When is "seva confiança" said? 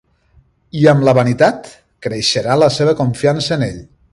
2.81-3.59